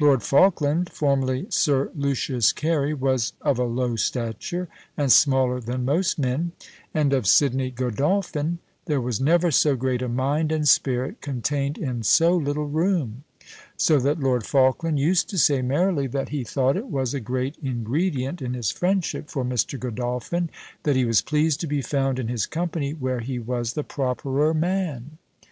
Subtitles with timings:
[0.00, 6.18] Lord Falkland, formerly Sir Lucius Carey, was of a low stature, and smaller than most
[6.18, 6.50] men;
[6.92, 12.02] and of Sidney Godolphin, "There was never so great a mind and spirit contained in
[12.02, 13.22] so little room;
[13.76, 17.56] so that Lord Falkland used to say merrily, that he thought it was a great
[17.62, 19.78] ingredient in his friendship for Mr.
[19.78, 20.50] Godolphin,
[20.82, 24.52] that he was pleased to be found in his company where he was the properer
[24.52, 25.18] man."